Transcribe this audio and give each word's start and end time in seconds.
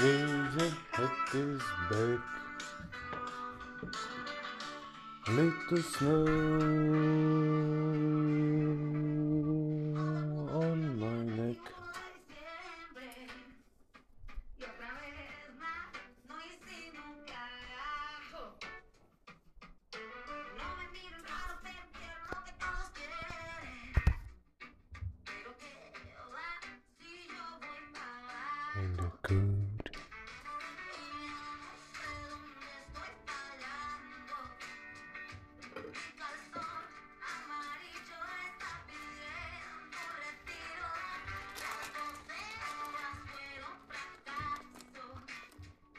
Deze 0.00 0.68
het 0.90 1.32
is 1.32 1.62
back. 1.88 2.20
Little 5.24 5.82
snow 5.82 7.20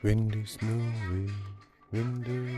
Windy, 0.04 0.44
snowy, 0.46 1.30
windy. 1.92 2.50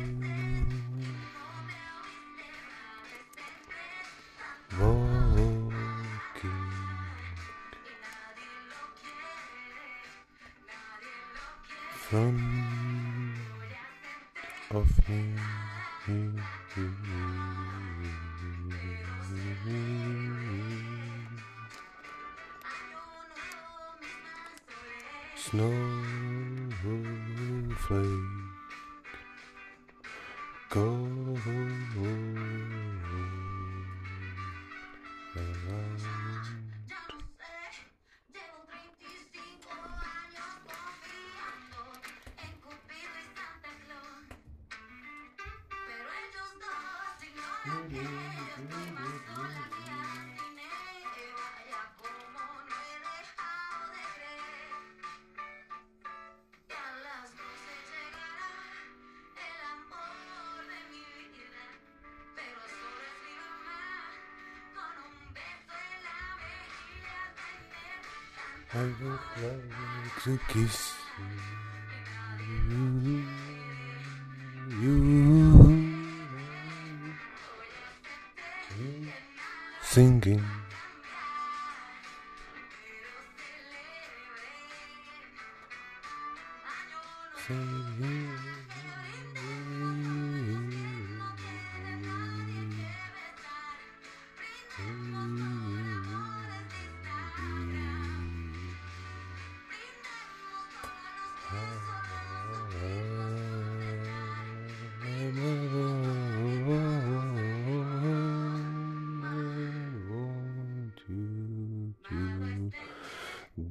Walking. 4.80 5.44
Front 11.92 12.40
of 14.72 15.10
me. 15.10 15.34
Snowflake. 27.88 28.08
Go 30.70 31.13
I 68.76 68.80
would 68.80 69.20
like 69.44 70.24
to 70.24 70.40
kiss 70.48 70.94
you. 72.70 73.24
you. 74.82 75.94
Singing. 79.84 80.63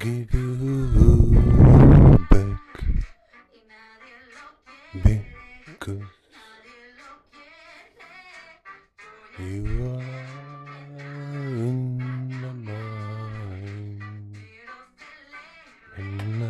Give 0.03 0.35
you 0.35 1.31
back 2.29 2.75
because 5.65 6.03
you 9.39 9.63
are 9.87 10.03
in 11.47 11.99
my 12.41 12.53
mind. 12.53 14.03
And 15.97 16.43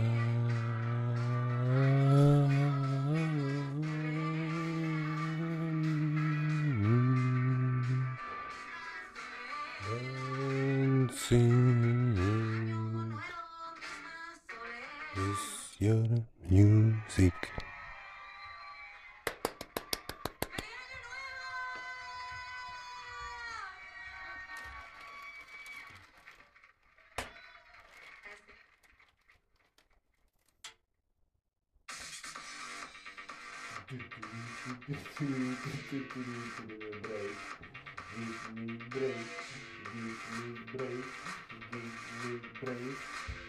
I'm 9.85 11.07
dancing 11.07 11.72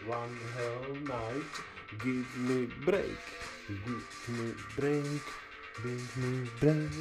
One 0.06 0.36
hell 0.54 0.84
night, 1.08 1.54
give 2.02 2.28
me 2.36 2.68
break, 2.84 3.24
give 3.68 4.04
me 4.28 4.52
break, 4.76 5.22
give 5.82 6.16
me 6.18 6.32
break, 6.60 6.92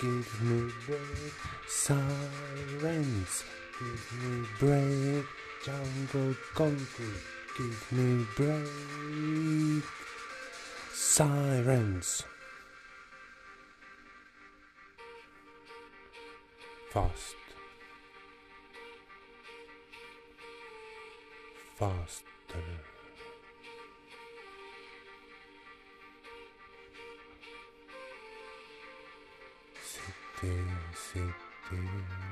give 0.00 0.42
me 0.42 0.72
break, 0.86 1.32
sirens, 1.68 3.44
give 3.78 4.06
me 4.22 4.46
break, 4.58 5.26
jungle 5.66 6.34
country, 6.54 7.14
give 7.58 7.92
me 7.92 8.24
break, 8.36 9.84
sirens. 10.94 12.24
Fast. 16.90 17.36
Faster. 21.76 22.24
City, 29.80 30.56
city. 30.92 32.29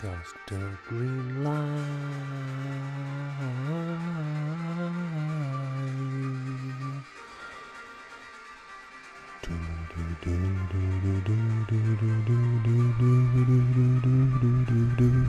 Just 0.00 0.36
a 0.52 0.78
green 0.88 1.42
line. 1.42 1.58
Dun, 9.42 10.14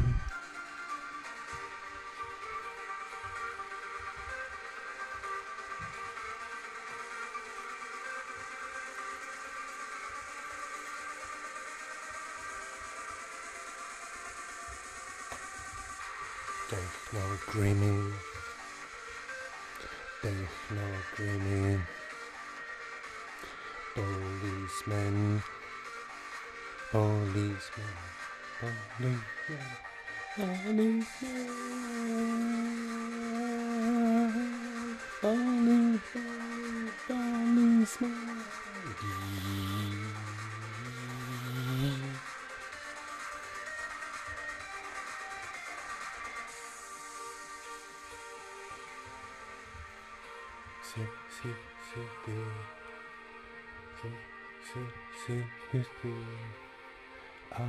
dun, 0.06 0.19
Take 16.70 16.78
no 17.14 17.26
dreaming. 17.50 18.14
Take 20.22 20.34
no 20.70 20.86
dreaming. 21.16 21.82
Policemen. 23.96 25.42
Policemen. 26.92 27.96
Policemen. 28.60 29.18
Policemen. 30.36 31.06
Policemen. 35.22 36.00
Policemen. 37.08 37.80
Policemen. 39.00 40.19
see, 50.90 51.06
see, 51.30 51.56
see, 51.88 52.08
be. 52.26 52.34
See, 54.02 54.16
see, 54.68 54.88
see, 55.22 55.44
be, 55.72 55.80
be. 56.02 56.14
Ah, 57.52 57.60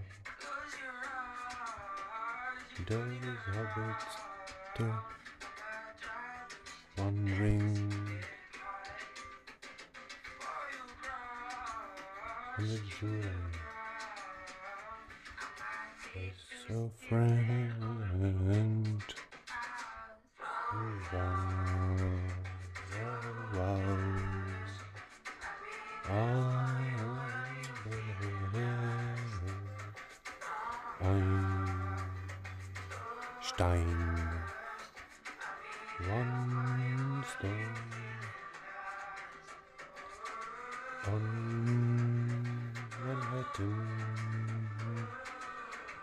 Those 2.91 2.99
habits 3.55 4.05
to 4.75 4.83
wandering 6.97 7.61
on 12.57 12.67
the 12.67 12.79
journey 12.99 13.23
with 16.67 16.75
a 16.75 16.89
friend 17.07 19.01
who 20.69 20.85
Manhattan 43.05 43.75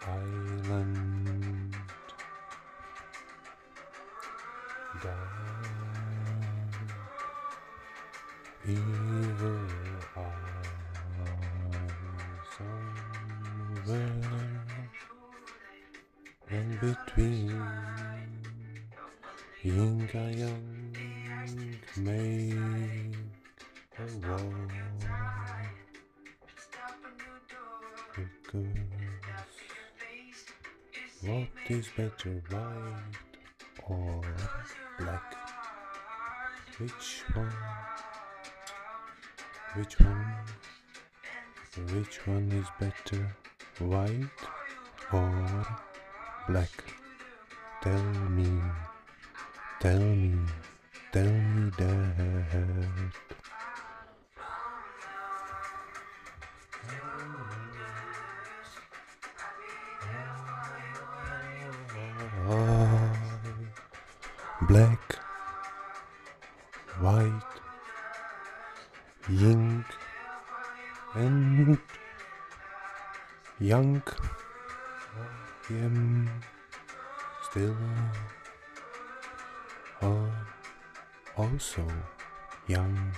Island 0.06 1.74
God 5.02 5.38
evil 8.66 9.60
eyes 10.16 10.68
over 13.86 14.04
and 16.50 16.80
between 16.80 17.48
Yin 19.62 20.08
young 20.12 20.94
may. 21.96 22.47
What 31.22 31.48
is 31.68 31.88
better 31.96 32.42
white 32.50 33.34
or 33.88 34.20
black? 35.00 35.34
Which 36.78 37.24
one? 37.34 37.52
Which 39.74 39.98
one? 39.98 40.34
Which 41.92 42.26
one 42.26 42.52
is 42.52 42.66
better 42.78 43.34
white 43.80 44.40
or 45.12 45.66
black? 46.48 46.84
Tell 47.82 48.02
me. 48.30 48.62
Tell 49.80 49.98
me. 49.98 50.38
Tell 51.12 51.24
me 51.24 51.70
that 51.78 53.27
white 67.00 67.58
yin 69.28 69.84
and 71.14 71.78
young. 73.60 74.02
I 75.70 75.74
am 75.74 76.30
still 77.50 77.76
uh, 80.02 80.30
also 81.36 81.86
young 82.66 83.12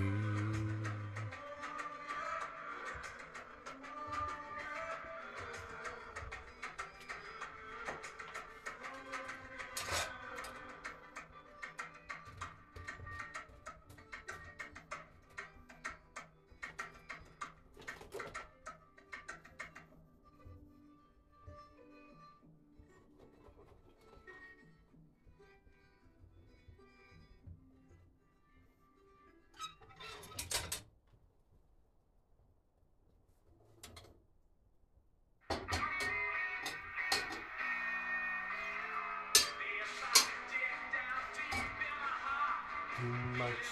Ooh. 0.00 0.37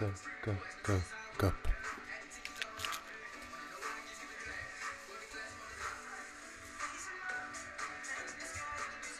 go, 0.00 0.10
go, 0.42 0.52
go, 0.82 1.00
go. 1.36 1.52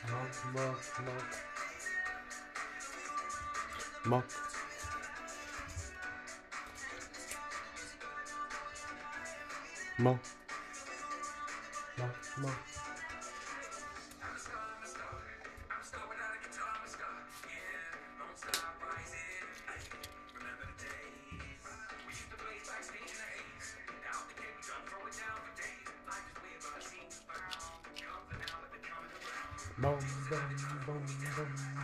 Mop, 0.08 0.54
mop, 0.54 0.78
mop. 1.04 1.25
Mop. 4.06 4.25
Mop. 9.99 10.18
Mop, 11.99 12.16
mop. 12.38 12.70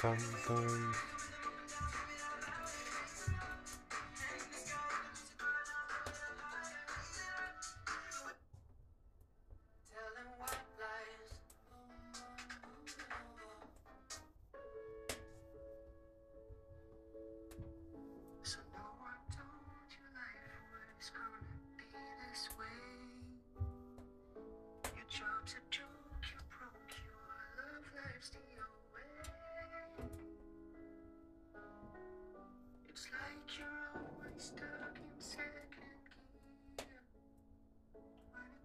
Sometimes. 0.00 1.17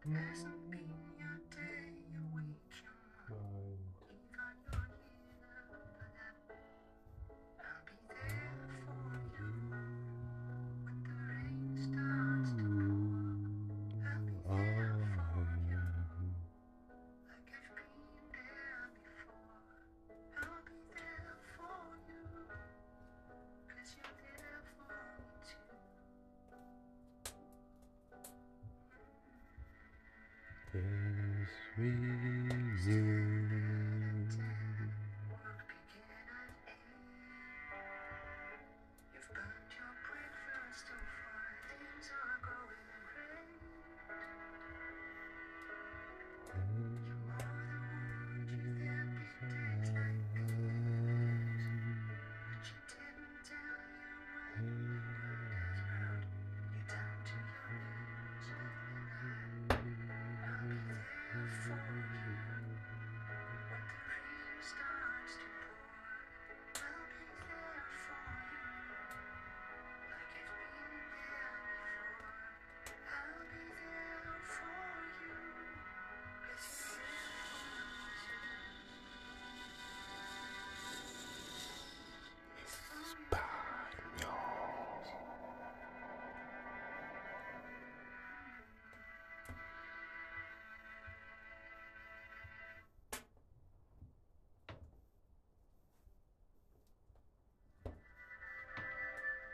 Ask 0.06 0.46
me. 0.70 1.03
This 30.74 30.82
three. 31.75 33.33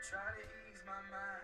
Try 0.02 0.18
to 0.18 0.40
ease 0.40 0.80
my 0.86 0.92
mind. 1.12 1.39